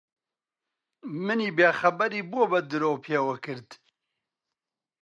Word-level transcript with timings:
منی 1.25 1.49
بێخەبەری 1.57 2.27
بۆ 2.31 2.41
بە 2.51 2.59
درۆ 2.69 2.91
پێوە 3.05 3.35
کرد؟ 3.45 3.69